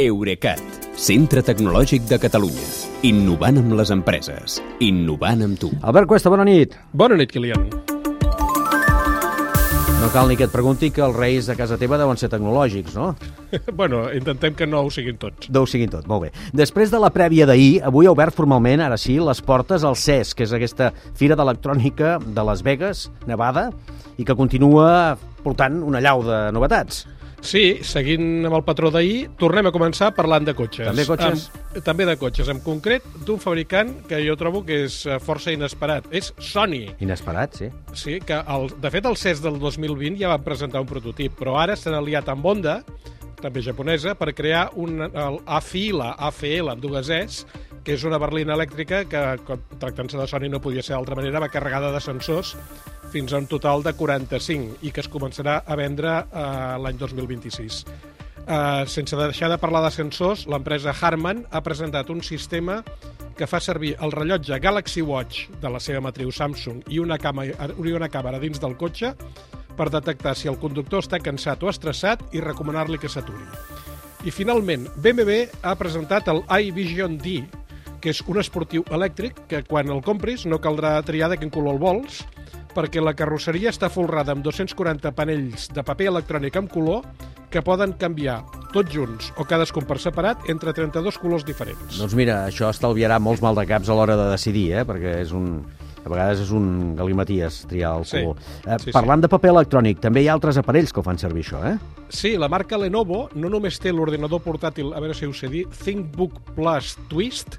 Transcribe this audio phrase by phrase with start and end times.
[0.00, 0.60] Eurecat,
[0.96, 2.68] centre tecnològic de Catalunya.
[3.04, 4.56] Innovant amb les empreses.
[4.80, 5.68] Innovant amb tu.
[5.84, 6.72] Albert Cuesta, bona nit.
[6.96, 7.66] Bona nit, Kilian.
[10.00, 12.96] No cal ni que et pregunti que els reis de casa teva deuen ser tecnològics,
[12.96, 13.10] no?
[13.82, 15.52] bueno, intentem que no ho siguin tots.
[15.52, 16.32] Deu siguin tot, molt bé.
[16.56, 20.32] Després de la prèvia d'ahir, avui ha obert formalment, ara sí, les portes al CES,
[20.32, 23.68] que és aquesta fira d'electrònica de Las Vegas, Nevada,
[24.16, 27.04] i que continua portant una llau de novetats.
[27.40, 30.86] Sí, seguint amb el patró d'ahir, tornem a començar parlant de cotxes.
[30.90, 31.46] També cotxes?
[31.48, 35.54] Amb, també de cotxes, en concret d'un fabricant que jo trobo que és eh, força
[35.54, 36.10] inesperat.
[36.12, 36.82] És Sony.
[37.00, 37.70] Inesperat, sí.
[37.96, 41.56] Sí, que el, de fet el CES del 2020 ja va presentar un prototip, però
[41.62, 42.80] ara s'han aliat amb Honda,
[43.40, 47.44] també japonesa, per crear un el AFILA, AFL, amb dues Es,
[47.84, 49.24] que és una berlina elèctrica que,
[49.80, 52.52] tractant-se de Sony, no podia ser d'altra manera, va carregada de sensors
[53.10, 56.46] fins a un total de 45 i que es començarà a vendre eh,
[56.82, 57.84] l'any 2026.
[58.50, 62.80] Eh, sense deixar de parlar de sensors, l'empresa Harman ha presentat un sistema
[63.36, 67.70] que fa servir el rellotge Galaxy Watch de la seva matriu Samsung i una, càmera,
[67.72, 69.14] i una càmera dins del cotxe
[69.76, 73.46] per detectar si el conductor està cansat o estressat i recomanar-li que s'aturi.
[74.28, 77.38] I finalment, BMW ha presentat el iVision D,
[78.00, 81.78] que és un esportiu elèctric que quan el compris no caldrà triar de quin color
[81.78, 82.20] el vols,
[82.74, 87.04] perquè la carrosseria està folrada amb 240 panells de paper electrònic amb color
[87.50, 88.40] que poden canviar
[88.72, 91.98] tots junts o cadascun per separat entre 32 colors diferents.
[91.98, 94.84] Doncs mira, això estalviarà molts mal de caps a l'hora de decidir, eh?
[94.86, 95.64] perquè és un,
[96.04, 98.38] a vegades és un galimaties triar el Sí, color.
[98.66, 98.94] Eh, sí, sí.
[98.94, 101.74] parlant de paper electrònic, també hi ha altres aparells que ho fan servir això, eh?
[102.08, 105.66] Sí, la marca Lenovo no només té l'ordinador portàtil, a veure si ho sé dir,
[105.82, 107.58] ThinkBook Plus Twist,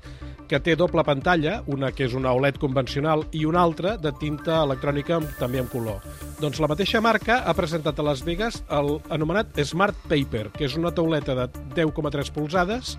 [0.51, 4.57] que té doble pantalla, una que és una OLED convencional i una altra de tinta
[4.65, 6.03] electrònica amb, també amb color.
[6.41, 10.75] Doncs la mateixa marca ha presentat a Las Vegas el anomenat Smart Paper, que és
[10.75, 12.97] una tauleta de 10,3 polzades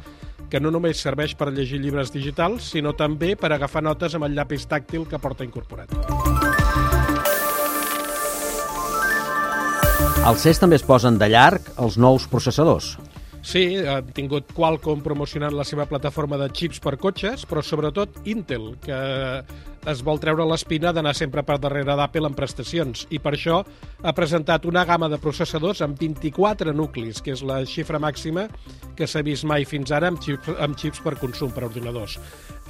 [0.48, 4.36] que no només serveix per llegir llibres digitals, sinó també per agafar notes amb el
[4.36, 5.92] llapis tàctil que porta incorporat.
[10.24, 12.94] Al CES també es posen de llarg els nous processadors.
[13.42, 18.68] Sí, han tingut Qualcomm promocionant la seva plataforma de xips per cotxes, però sobretot Intel,
[18.84, 18.98] que
[19.90, 23.58] es vol treure l'espina d'anar sempre per darrere d'Apple en prestacions, i per això
[24.02, 28.46] ha presentat una gamma de processadors amb 24 nuclis, que és la xifra màxima
[28.94, 32.20] que s'ha vist mai fins ara amb xips, amb xips per consum, per ordinadors.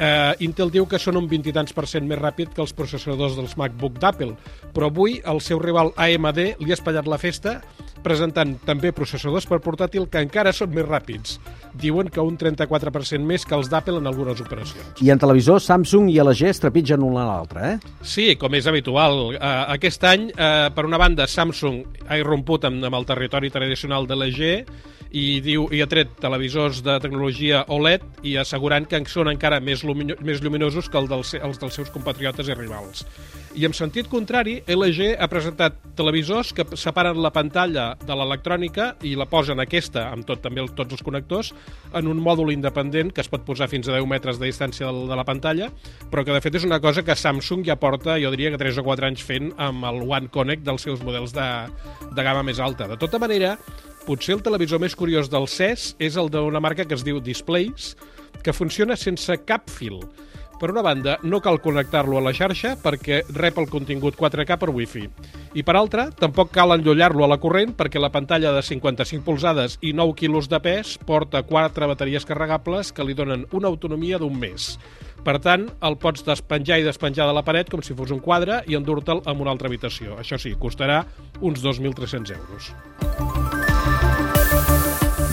[0.01, 2.73] Eh, Intel diu que són un 20 i tants per cent més ràpid que els
[2.73, 4.33] processadors dels MacBook d'Apple,
[4.73, 7.59] però avui el seu rival AMD li ha espatllat la festa
[8.05, 11.39] presentant també processadors per portàtil que encara són més ràpids.
[11.79, 15.03] Diuen que un 34% més que els d'Apple en algunes operacions.
[15.03, 17.93] I en televisors, Samsung i LG es trepitgen un a l'altre, eh?
[18.03, 19.19] Sí, com és habitual.
[19.33, 24.11] Uh, aquest any, uh, per una banda, Samsung ha irromput amb, amb el territori tradicional
[24.11, 24.43] de l'EG
[25.13, 29.85] i diu i ha tret televisors de tecnologia OLED i assegurant que són encara més,
[29.85, 33.05] lumino, més lluminosos que el dels, els dels seus compatriotes i rivals.
[33.53, 39.13] I en sentit contrari, LG ha presentat televisors que separen la pantalla de l'electrònica i
[39.19, 41.53] la posen aquesta, amb tot també tots els connectors,
[41.93, 45.05] en un mòdul independent que es pot posar fins a 10 metres de distància de,
[45.11, 45.69] de la pantalla,
[46.09, 48.81] però que de fet és una cosa que Samsung ja porta, jo diria que 3
[48.81, 51.49] o 4 anys fent amb el One Connect dels seus models de,
[52.09, 52.89] de gamma més alta.
[52.89, 53.59] De tota manera,
[54.07, 57.95] potser el televisor més curiós del CES és el d'una marca que es diu Displays,
[58.43, 60.01] que funciona sense cap fil.
[60.63, 64.69] Per una banda, no cal connectar-lo a la xarxa perquè rep el contingut 4K per
[64.71, 65.03] Wi-Fi.
[65.59, 69.75] I per altra, tampoc cal enllollar-lo a la corrent perquè la pantalla de 55 polzades
[69.83, 74.39] i 9 quilos de pes porta 4 bateries carregables que li donen una autonomia d'un
[74.39, 74.77] mes.
[75.27, 78.63] Per tant, el pots despenjar i despenjar de la paret com si fos un quadre
[78.71, 80.15] i endur-te'l a una altra habitació.
[80.23, 81.03] Això sí, costarà
[81.41, 82.73] uns 2.300 euros.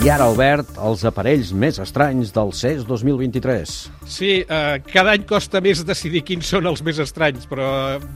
[0.10, 3.74] Ara, Albert, els aparells més estranys del CES 2023.
[4.10, 7.68] Sí, eh, cada any costa més decidir quins són els més estranys, però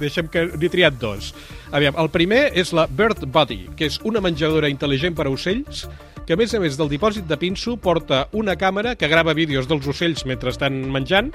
[0.02, 1.30] deixem que n'he triat dos.
[1.70, 5.86] Aviam, el primer és la Bird Body, que és una menjadora intel·ligent per a ocells
[6.26, 9.68] que a més a més del dipòsit de pinso porta una càmera que grava vídeos
[9.69, 11.30] dels ocells mentre estan menjant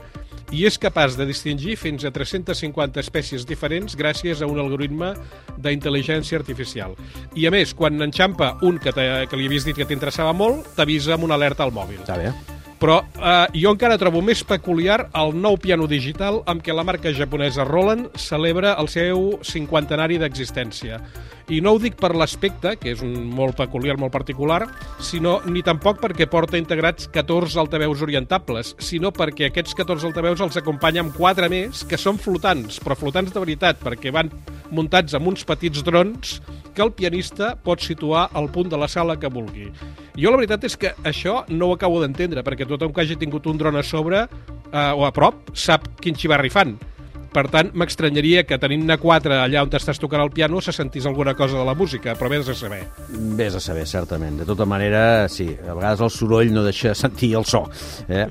[0.52, 5.14] i és capaç de distingir fins a 350 espècies diferents gràcies a un algoritme
[5.56, 6.96] d'intel·ligència artificial.
[7.36, 11.16] I a més, quan enxampa un que, que li havies dit que t'interessava molt, t'avisa
[11.18, 12.00] amb una alerta al mòbil.
[12.04, 12.32] Està bé.
[12.78, 17.10] Però eh, jo encara trobo més peculiar el nou piano digital amb què la marca
[17.14, 21.00] japonesa Roland celebra el seu cinquantenari d'existència.
[21.48, 24.60] I no ho dic per l'aspecte, que és un molt peculiar, molt particular,
[25.00, 30.60] sinó ni tampoc perquè porta integrats 14 altaveus orientables, sinó perquè aquests 14 altaveus els
[30.60, 34.30] acompanya amb 4 més, que són flotants, però flotants de veritat, perquè van
[34.70, 36.36] muntats amb uns petits drons
[36.78, 39.66] que el pianista pot situar al punt de la sala que vulgui.
[40.14, 43.48] Jo la veritat és que això no ho acabo d'entendre, perquè tothom que hagi tingut
[43.50, 46.76] un dron a sobre eh, o a prop sap quin xivarri fan.
[47.34, 51.34] Per tant, m'estranyaria que tenint-ne quatre allà on estàs tocant el piano se sentís alguna
[51.36, 52.80] cosa de la música, però vés a saber.
[53.36, 54.38] Vés a saber, certament.
[54.40, 57.64] De tota manera, sí, a vegades el soroll no deixa sentir el so.
[58.08, 58.24] Eh?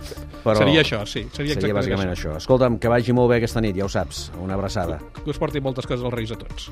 [0.43, 1.27] Però seria això, sí.
[1.35, 2.31] Seria, seria bàsicament això.
[2.31, 2.41] això.
[2.41, 4.31] Escolta'm, que vagi molt bé aquesta nit, ja ho saps.
[4.41, 5.01] Una abraçada.
[5.19, 6.71] Que, us porti moltes coses als Reis a tots.